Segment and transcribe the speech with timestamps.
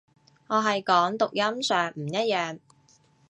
[0.47, 2.57] 我係講讀音上唔一樣